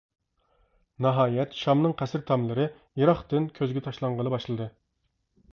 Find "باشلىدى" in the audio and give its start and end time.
4.37-4.71